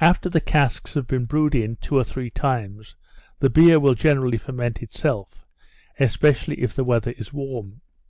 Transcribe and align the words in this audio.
After 0.00 0.28
the 0.28 0.40
casks 0.40 0.94
have 0.94 1.06
been 1.06 1.24
brewed 1.24 1.54
in 1.54 1.76
two 1.76 1.94
or 1.96 2.02
three 2.02 2.30
times 2.30 2.96
the 3.38 3.48
beer 3.48 3.78
will 3.78 3.94
generally 3.94 4.38
ferment 4.38 4.82
itself, 4.82 5.46
especially 6.00 6.60
if 6.62 6.74
the 6.74 6.82
weather 6.82 7.12
is 7.12 7.32
warm. 7.32 7.80